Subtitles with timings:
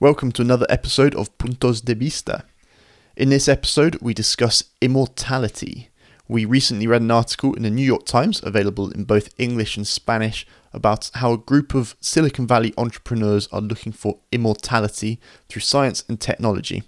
[0.00, 2.46] Welcome to another episode of Puntos de Vista.
[3.18, 5.90] In this episode, we discuss immortality.
[6.26, 9.86] We recently read an article in the New York Times, available in both English and
[9.86, 16.02] Spanish, about how a group of Silicon Valley entrepreneurs are looking for immortality through science
[16.08, 16.82] and technology.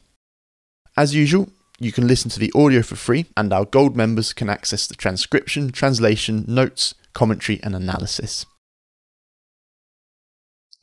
[0.97, 4.49] As usual, you can listen to the audio for free, and our gold members can
[4.49, 8.47] access the transcription, translation, notes, commentary, and analysis.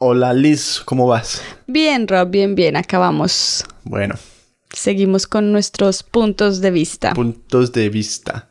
[0.01, 1.41] Hola Liz, ¿cómo vas?
[1.67, 3.65] Bien, Rob, bien, bien, acabamos.
[3.83, 4.15] Bueno,
[4.71, 7.13] Seguimos con nuestros puntos de vista.
[7.13, 8.47] puntos de vista.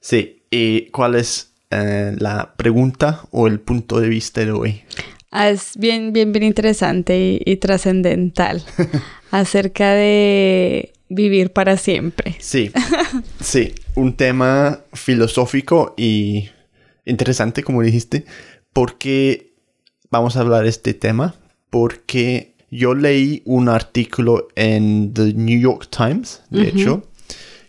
[0.00, 4.82] Sí, ¿y cuál es eh, la pregunta o el punto de vista de hoy?
[5.30, 8.62] Ah, es bien, bien, bien interesante y, y trascendental
[9.32, 12.36] acerca de vivir para siempre.
[12.38, 12.70] Sí,
[13.40, 16.50] sí, un tema filosófico y
[17.06, 18.24] interesante, como dijiste,
[18.74, 19.51] porque
[20.12, 21.34] vamos a hablar de este tema,
[21.70, 27.02] porque yo leí un artículo en The New York Times, de hecho,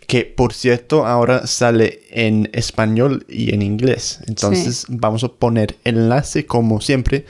[0.06, 4.20] que por cierto ahora sale en español y en inglés.
[4.28, 7.24] Entonces vamos a poner enlace como siempre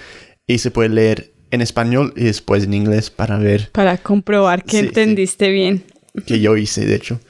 [0.46, 4.72] y se puede leer en español y después en inglés para ver Para comprobar que
[4.72, 4.86] Sí, sí.
[4.88, 5.84] entendiste bien.
[6.26, 7.20] que yo hice, de hecho.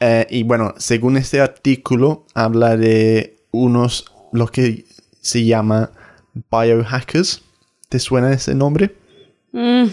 [0.00, 4.84] Eh, y bueno, según este artículo, habla de unos, lo que
[5.20, 5.90] se llama
[6.50, 7.42] biohackers.
[7.88, 8.94] ¿Te suena ese nombre?
[9.52, 9.86] Mm.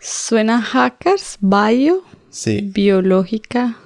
[0.00, 3.76] Suena hackers, bio, Sí, biológica,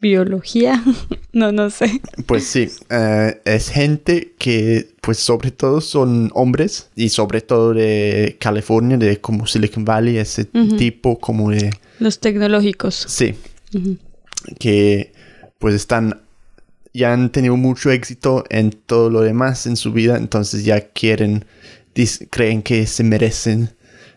[0.00, 0.82] biología.
[1.32, 2.00] no, no sé.
[2.26, 8.36] pues sí, eh, es gente que, pues sobre todo son hombres y sobre todo de
[8.40, 11.70] California, de como Silicon Valley, ese tipo como de...
[11.98, 12.94] Los tecnológicos.
[12.94, 13.34] Sí,
[14.58, 15.12] que
[15.58, 16.22] pues están,
[16.94, 21.44] ya han tenido mucho éxito en todo lo demás en su vida, entonces ya quieren,
[22.30, 23.70] creen que se merecen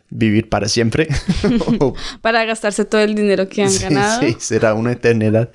[0.09, 1.07] vivir para siempre.
[2.21, 4.21] Para gastarse todo el dinero que han sí, ganado.
[4.21, 5.49] sí, será una eternidad.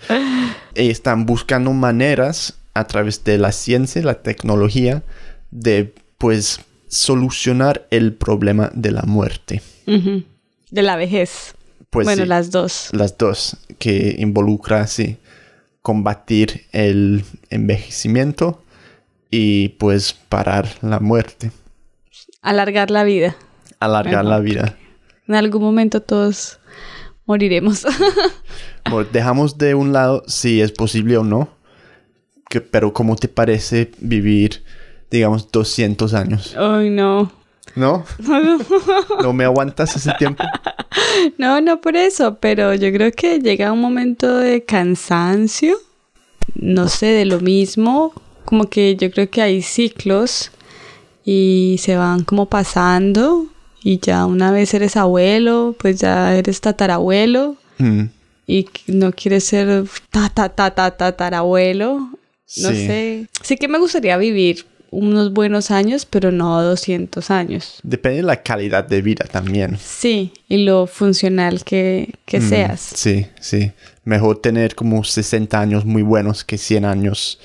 [0.75, 5.02] y están buscando maneras a través de la ciencia, la tecnología,
[5.51, 9.63] de pues solucionar el problema de la muerte.
[9.86, 11.55] De la vejez.
[11.91, 12.29] Pues bueno, sí.
[12.29, 12.89] las dos.
[12.92, 15.18] las dos, que involucra así
[15.83, 18.63] combatir el envejecimiento
[19.31, 21.51] y pues parar la muerte,
[22.41, 23.37] Alargar la vida.
[23.81, 24.77] alargar la vida.
[25.29, 26.59] En algún momento todos
[27.27, 27.85] moriremos.
[29.13, 31.48] Dejamos de un lado si es posible o no,
[32.51, 34.65] que, pero ¿cómo te parece vivir,
[35.11, 36.55] digamos, 200 años?
[36.59, 37.33] Ay, no.
[37.77, 38.05] ¿No?
[39.23, 40.42] ¿No me aguantas ese tiempo?
[41.39, 45.77] No, no por eso, pero yo creo que llega un momento de cansancio,
[46.55, 48.12] no sé, de lo mismo,
[48.45, 50.50] como que yo creo que hay ciclos
[51.24, 53.46] y se van como pasando
[53.83, 58.02] y ya una vez eres abuelo, pues ya eres tatarabuelo Mm,
[58.46, 62.11] y no quieres ser ta ta ta ta tatarabuelo, no
[62.46, 62.86] Sí.
[62.86, 63.27] sé.
[63.42, 67.80] Sí que me gustaría vivir unos buenos años, pero no 200 años.
[67.83, 69.77] Depende de la calidad de vida también.
[69.79, 72.80] Sí, y lo funcional que, que Mm, seas.
[72.80, 73.73] Sí, sí.
[74.05, 77.39] Mejor tener como 60 años muy buenos que 100 años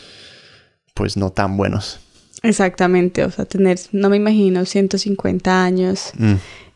[0.93, 1.99] pues no tan buenos.
[2.43, 6.11] Exactamente, o sea, tener, no me imagino, 150 años.
[6.17, 6.33] Mm,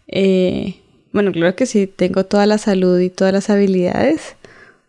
[0.08, 0.76] Eh,
[1.14, 4.36] bueno, claro que si tengo toda la salud y todas las habilidades,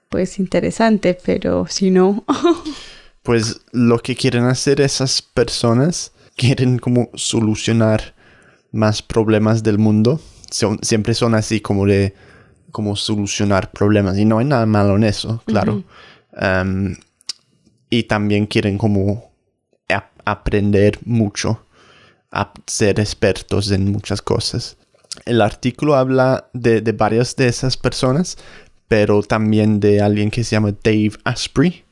[0.08, 2.24] pues interesante, pero si no,
[3.22, 8.14] Pues lo que quieren hacer esas personas, quieren como solucionar
[8.72, 10.20] más problemas del mundo.
[10.50, 12.14] Son- siempre son así como de
[12.72, 15.84] como solucionar problemas y no hay nada malo en eso, claro.
[16.32, 16.96] Um,
[17.90, 19.30] y también quieren como
[19.90, 21.66] ap- aprender mucho,
[22.30, 24.78] a ser expertos en muchas cosas.
[25.26, 28.38] El artículo habla de, de varias de esas personas,
[28.88, 31.84] pero también de alguien que se llama Dave Asprey,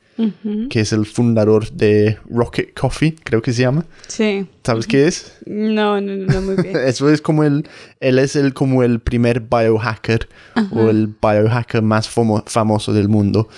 [0.69, 3.85] que es el fundador de Rocket Coffee, creo que se llama.
[4.07, 5.33] sí, ¿Sabes qué es?
[5.45, 6.75] no, no, no, no, muy bien.
[6.85, 7.67] Eso es como el,
[7.99, 10.27] él es el como el primer biohacker
[10.71, 13.49] o el biohacker más famo- famoso del mundo.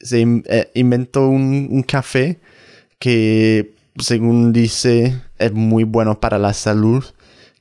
[0.00, 2.38] Se in- eh, inventó un, un café
[2.98, 7.04] que, según dice, es muy bueno para la salud,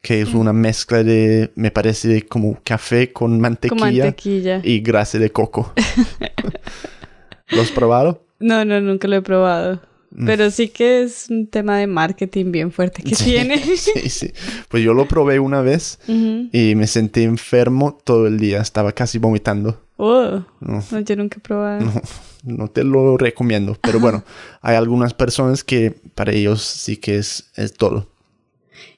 [0.02, 4.62] que es una mezcla de, me parece, de como café con Con mantequilla, mantequilla.
[4.64, 5.74] y grasa de coco.
[7.50, 8.24] ¿Lo has probado?
[8.40, 9.82] No, no, nunca lo he probado.
[10.26, 13.16] Pero sí que es un tema de marketing bien fuerte que Mm.
[13.16, 13.58] Sí, tiene.
[13.78, 14.32] Sí, sí.
[14.68, 16.50] Pues yo lo probé una vez Ujú.
[16.52, 18.60] y me sentí enfermo todo el día.
[18.60, 19.80] Estaba casi vomitando.
[19.98, 21.82] Oh, No, no, yo nunca he probado.
[21.86, 22.02] no,
[22.44, 23.78] no te lo recomiendo.
[23.82, 24.24] Pero bueno,
[24.62, 28.08] hay algunas personas que para ellos sí que es, es todo.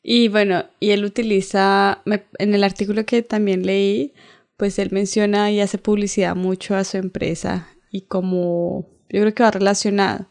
[0.03, 2.01] Y bueno, y él utiliza,
[2.39, 4.13] en el artículo que también leí,
[4.55, 9.43] pues él menciona y hace publicidad mucho a su empresa y como, yo creo que
[9.43, 10.25] va relacionado,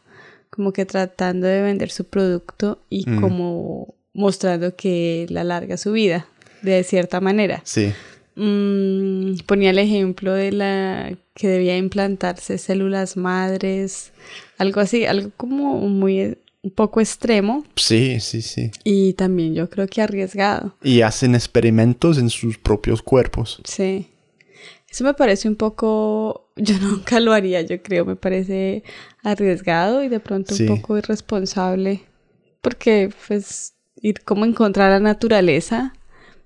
[0.49, 3.21] como que tratando de vender su producto y mm.
[3.21, 6.27] como mostrando que él alarga su vida
[6.61, 7.61] de cierta manera.
[7.63, 7.93] Sí.
[8.35, 14.11] Mm, ponía el ejemplo de la que debía implantarse células madres,
[14.57, 17.65] algo así, algo como muy un poco extremo.
[17.75, 18.71] Sí, sí, sí.
[18.83, 20.75] Y también yo creo que arriesgado.
[20.83, 23.61] Y hacen experimentos en sus propios cuerpos.
[23.63, 24.07] Sí.
[24.89, 28.83] Eso me parece un poco, yo nunca lo haría, yo creo, me parece
[29.23, 32.01] arriesgado y de pronto un poco irresponsable,
[32.61, 35.93] porque pues ir como encontrar la naturaleza,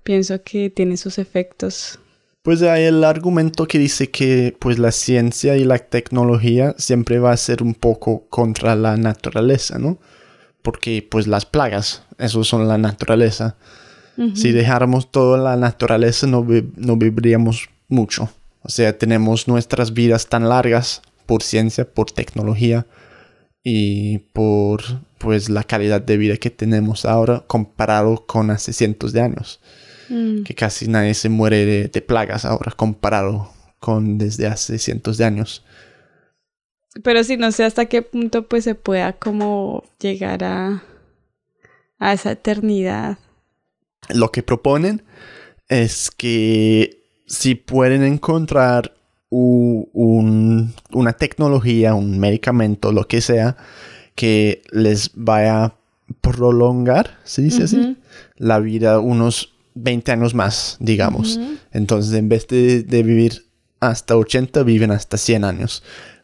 [0.02, 1.98] pienso que tiene sus efectos.
[2.42, 7.32] Pues hay el argumento que dice que pues la ciencia y la tecnología siempre va
[7.32, 9.98] a ser un poco contra la naturaleza, ¿no?
[10.62, 13.56] Porque pues las plagas, eso son la naturaleza.
[14.32, 16.46] Si dejáramos toda la naturaleza no,
[16.76, 18.30] no viviríamos mucho.
[18.66, 22.84] O sea, tenemos nuestras vidas tan largas por ciencia, por tecnología
[23.62, 24.82] y por
[25.18, 29.60] pues la calidad de vida que tenemos ahora comparado con hace cientos de años.
[30.08, 30.42] Mm.
[30.42, 35.64] Que casi nadie se muere de, plagas ahora comparado con desde hace cientos de años.
[37.04, 40.82] Pero sí, no sé hasta qué punto pues se pueda como llegar a,
[42.00, 43.18] a esa eternidad.
[44.08, 45.04] Lo que proponen
[45.68, 48.94] es que si pueden encontrar
[49.28, 53.56] una tecnología, un medicamento, lo que sea,
[54.14, 55.76] que les vaya a
[56.20, 57.96] prolongar, se dice así,
[58.36, 61.38] la vida unos 20 años más, digamos.
[61.72, 63.46] Entonces, en vez de, vivir
[63.80, 65.82] hasta 80, viven hasta 100 años.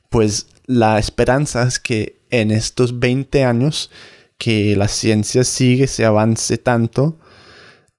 [0.09, 3.91] Pues la esperanza es que en estos 20 años
[4.39, 7.19] que la ciencia sigue, se avance tanto,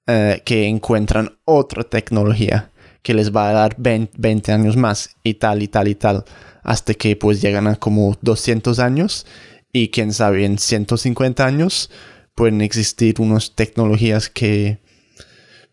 [0.06, 2.70] eh, que encuentran otra tecnología
[3.04, 6.24] que les va a dar 20, años más y tal y tal y tal,
[6.62, 9.26] hasta que pues llegan a como 200 años
[9.72, 11.90] y quién sabe, en 150 años
[12.34, 14.78] pueden existir unas tecnologías que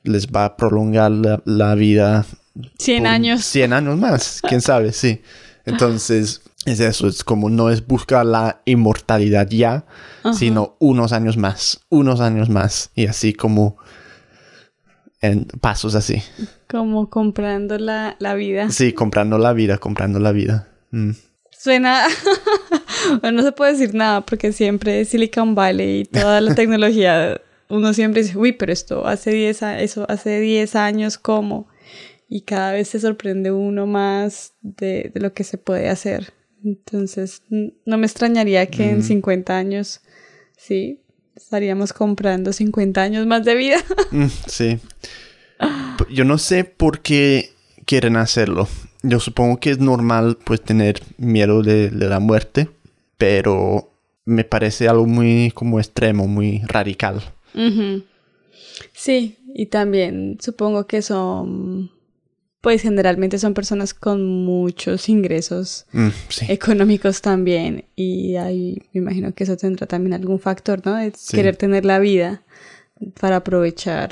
[0.04, 1.12] les va a prolongar
[1.46, 2.26] la, vida.
[2.78, 3.46] 100 años.
[3.46, 5.22] 100 años más, quién sabe, sí.
[5.66, 9.86] Entonces, es eso, es como no es buscar la inmortalidad ya,
[10.34, 13.78] sino unos años más, unos años más, y así como
[15.22, 16.22] en pasos así.
[16.68, 18.70] Como comprando la, vida.
[18.72, 20.68] Sí, comprando la vida, comprando la vida.
[20.90, 21.12] Mm.
[21.52, 22.06] Suena...
[23.22, 27.40] bueno, no se puede decir nada porque siempre Silicon Valley y toda la tecnología,
[27.70, 31.68] uno siempre dice, uy, pero esto hace 10 eso hace 10 años, ¿cómo?
[32.28, 36.34] Y cada vez se sorprende uno más de, lo que se puede hacer.
[36.64, 39.56] Entonces, no me extrañaría que en 50 mm.
[39.56, 40.02] años,
[40.56, 41.02] sí,
[41.36, 43.78] estaríamos comprando 50 años más de vida.
[44.12, 44.78] Mm, sí.
[46.10, 47.52] Yo no sé por qué
[47.86, 48.68] quieren hacerlo.
[49.04, 52.68] Yo supongo que es normal pues tener miedo de, la muerte,
[53.18, 53.90] pero
[54.26, 57.22] me parece algo muy como extremo, muy radical.
[58.92, 61.92] Sí, y también supongo que son
[62.62, 66.10] pues generalmente son personas con muchos ingresos mm,
[66.48, 70.96] económicos también y ahí me imagino que eso tendrá también algún factor, ¿no?
[70.96, 72.44] De querer tener la vida
[73.20, 74.12] para aprovechar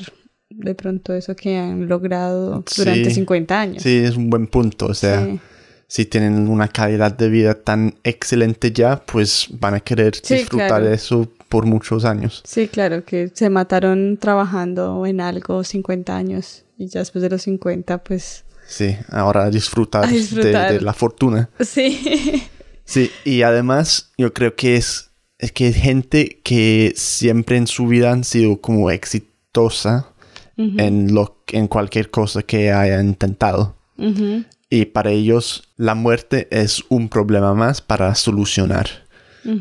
[0.50, 3.84] de pronto eso que han logrado durante 50 años.
[3.84, 5.28] Sí, es un buen punto, o sea,
[5.88, 10.96] si tienen una calidad de vida tan excelente ya, pues van a querer disfrutar de
[10.96, 12.42] eso por muchos años.
[12.46, 17.44] Sí, claro, que se mataron trabajando en algo 50 años y ya después de los
[17.44, 18.46] 50, pues...
[18.66, 21.50] Sí, ahora disfrutar, De, la fortuna.
[21.60, 22.42] Sí.
[22.86, 28.12] Sí, y además yo creo que es, es que gente que siempre en su vida
[28.12, 30.14] han sido como exitosa
[30.58, 33.76] en, lo, en cualquier cosa que haya intentado.
[34.70, 38.88] Y para ellos la muerte es un problema más para solucionar.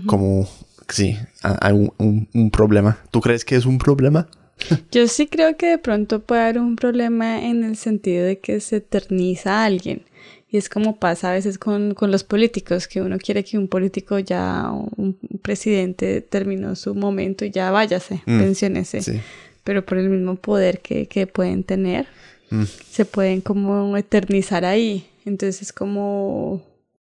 [0.07, 0.49] Como,
[0.89, 2.99] sí, hay un, un, problema.
[3.11, 4.29] ¿Tú crees que es un problema?
[4.93, 8.61] Yo sí creo que de pronto puede haber un problema en el sentido de que
[8.61, 10.03] se eterniza a alguien.
[10.51, 13.69] Y es como pasa a veces con, con, los políticos, que uno quiere que un
[13.69, 19.03] político ya, un presidente terminó su momento y ya váyase, mm, pensionese.
[19.03, 19.21] Sí
[19.69, 22.07] pero por el mismo poder que, pueden tener,
[22.49, 22.63] mm.
[22.63, 25.07] se pueden como eternizar ahí.
[25.27, 26.63] Entonces es como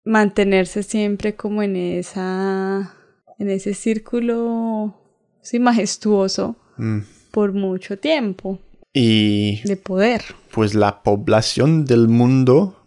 [0.03, 2.93] mantenerse siempre como en esa,
[3.39, 4.97] en ese círculo,
[5.41, 6.99] sí, majestuoso mm.
[7.31, 8.59] Por mucho tiempo.
[8.93, 9.61] Y...
[9.63, 10.21] De poder.
[10.51, 12.77] Pues la población del mundo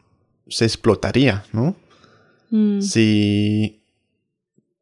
[0.49, 1.75] se explotaría, ¿no?
[2.51, 2.81] Mm.
[2.83, 3.81] Si...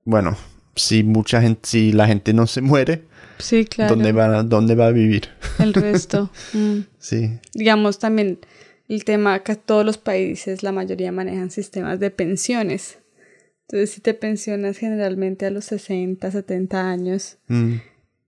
[0.05, 0.37] Bueno,
[0.75, 3.05] si mucha gente, si la gente no se muere,
[3.39, 3.97] Sí, claro.
[3.97, 5.29] ¿Dónde va, dónde va a vivir?
[5.59, 6.31] El resto.
[6.53, 6.79] mm.
[6.99, 8.39] Sí, Digamos también
[8.89, 12.99] el tema que todos los países, la mayoría manejan sistemas de pensiones.
[13.63, 17.75] Entonces, si te pensionas generalmente a los 60, 70 años, Mm.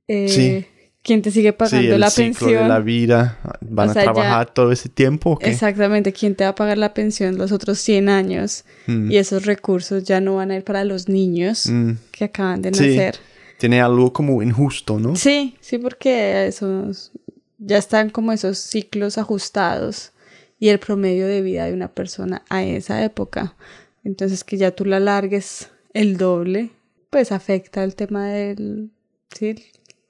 [0.09, 0.67] eh, Sí.
[1.05, 2.63] ¿Quién te sigue sí, pagando el la ciclo pensión?
[2.65, 3.39] de la vida.
[3.61, 5.51] ¿Van O sea, a ya- trabajar todo ese tiempo o qué?
[5.51, 8.65] Exactamente, ¿quién te va a pagar la pensión los otros 100 años?
[8.89, 9.13] Mm.
[9.13, 11.93] Y esos recursos ya no van a ir para los niños Mm.
[12.11, 12.89] que acaban de Sí.
[12.97, 13.17] nacer.
[13.59, 15.15] Tiene algo como injusto, ¿no?
[15.15, 17.13] Sí, sí, porque esos
[17.59, 20.11] ya están como esos ciclos ajustados
[20.59, 23.55] y el promedio de vida de una persona a esa época.
[24.03, 26.71] Entonces que ya tú la largues el doble,
[27.11, 28.91] pues afecta el tema del
[29.39, 29.55] sí,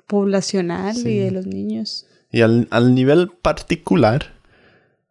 [0.07, 1.09] poblacional Sí.
[1.11, 2.07] y de los niños.
[2.31, 4.33] Y al, al nivel particular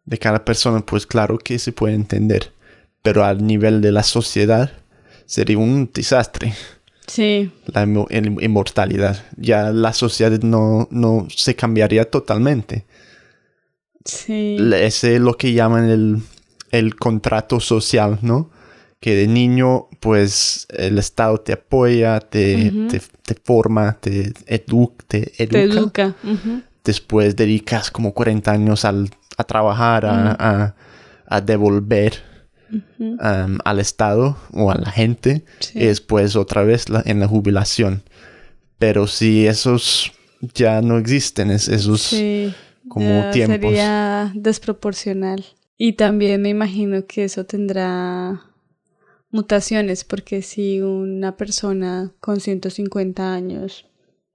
[0.04, 2.52] de cada persona, pues claro que se puede entender.
[3.02, 4.72] Pero al nivel de la sociedad
[5.26, 6.54] sería un desastre.
[7.06, 9.24] Sí, La el- inmortalidad.
[9.36, 12.84] Ya la sociedad no, no se cambiaría totalmente.
[14.04, 14.56] sí.
[14.74, 16.18] Ese es lo que llaman el,
[16.70, 18.50] el contrato social, ¿no?
[19.04, 25.30] Que de niño, pues el Estado te apoya, te, te, te forma, te, edu- te
[25.42, 25.52] educa.
[25.52, 26.14] Te educa.
[26.84, 30.74] Después dedicas como 40 años al, a trabajar, a, a-
[31.26, 32.14] a devolver
[32.98, 35.44] um, al Estado o a la gente.
[35.58, 35.80] Sí.
[35.80, 38.02] Y después otra vez la- en la jubilación.
[38.78, 40.12] Pero si esos
[40.54, 42.00] ya no existen, es- esos...
[42.00, 42.54] Sí,
[42.88, 43.56] como ya tiempos.
[43.60, 45.44] Sería desproporcional.
[45.76, 48.40] Y también me imagino que eso tendrá
[49.34, 53.84] mutaciones, porque si una persona con 150 años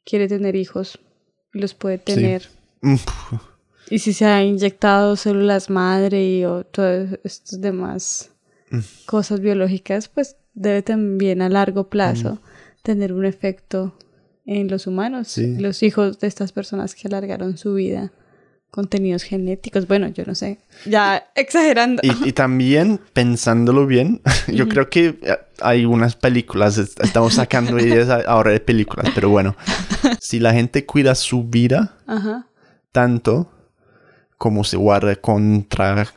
[0.05, 0.99] quiere tener hijos,
[1.53, 2.43] los puede tener.
[2.81, 2.95] Mm,
[3.91, 8.31] Y si se ha inyectado células madre y o todas estas demás
[8.71, 8.79] Mm.
[9.07, 12.39] cosas biológicas, pues debe también a largo plazo
[12.83, 13.95] tener un efecto
[14.45, 15.57] en los humanos, Sí.
[15.57, 18.11] los hijos de estas personas que alargaron su vida,
[18.71, 22.01] contenidos genéticos, bueno, yo no sé, ya exagerando.
[22.03, 27.79] Y, y también, pensándolo bien, yo creo que eh, hay unas películas, est- estamos sacando
[27.79, 29.55] ideas ahora de películas, pero bueno,
[30.19, 31.97] si la gente cuida su vida
[32.91, 33.51] tanto
[34.37, 36.07] como se guarda contra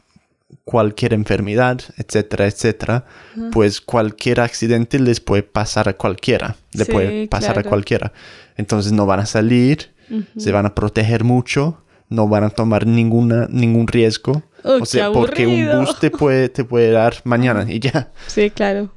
[0.64, 3.04] cualquier enfermedad, etcétera, etcétera,
[3.50, 7.66] pues cualquier accidente les puede pasar a cualquiera, le Sí, puede pasar claro.
[7.66, 8.12] a cualquiera.
[8.56, 9.90] Entonces no van a salir,
[10.36, 11.82] se van a proteger mucho,
[12.12, 14.42] no van a tomar ninguna, ningún riesgo.
[14.64, 18.12] Oh, o sea, porque un bus te puede, te puede dar mañana y ya.
[18.28, 18.92] sí, claro.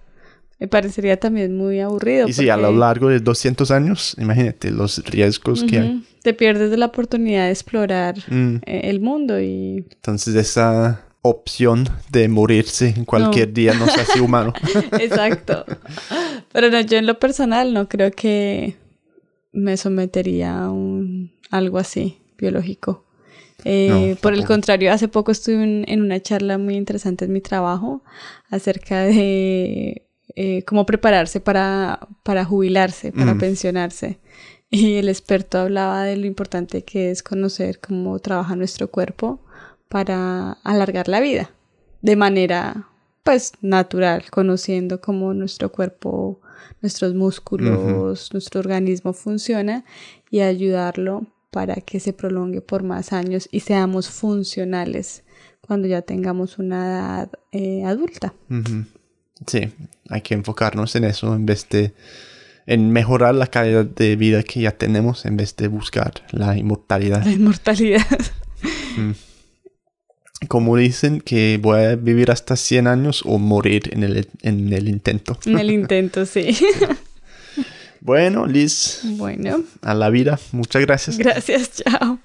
[0.60, 2.28] Me parecería también muy aburrido.
[2.30, 6.04] Y sí, a lo largo de 200 años, imagínate los riesgos que hay.
[6.24, 8.56] Te pierdes de la oportunidad de explorar Mm.
[8.66, 13.54] eh, el mundo y Entonces esa opción de morirse en cualquier No.
[13.54, 14.54] día no se hace humano.
[15.00, 15.66] Exacto.
[16.54, 18.78] Pero no, yo en lo personal no creo que
[19.52, 23.05] me sometería a un algo así biológico.
[23.64, 27.34] Eh, No, por el contrario, hace poco estuve en, en una charla muy interesante en
[27.34, 28.04] mi trabajo
[28.50, 30.04] acerca de
[30.36, 33.40] eh, cómo prepararse para, para jubilarse, para Mm.
[33.40, 34.20] pensionarse.
[34.70, 39.40] Y el experto hablaba de lo importante que es conocer cómo trabaja nuestro cuerpo
[39.88, 41.52] para alargar la vida
[42.02, 42.90] de manera
[43.24, 46.40] pues natural, conociendo cómo nuestro cuerpo,
[46.82, 49.84] nuestros músculos, nuestro organismo funciona
[50.30, 55.24] y ayudarlo para que se prolongue por más años y seamos funcionales
[55.62, 58.34] cuando ya tengamos una edad eh, adulta.
[59.48, 59.72] Sí,
[60.10, 61.94] hay que enfocarnos en eso en vez de
[62.66, 67.24] en mejorar la calidad de vida que ya tenemos en vez de buscar la inmortalidad.
[67.24, 68.06] La inmortalidad.
[70.50, 74.90] Como dicen que voy a vivir hasta 100 años o morir en el, en el
[74.90, 75.40] intento.
[75.46, 76.54] en el intento, sí.
[78.06, 80.40] Bueno, Liz, bueno, a la vida.
[80.52, 81.18] Muchas gracias.
[81.18, 82.20] gracias, chao.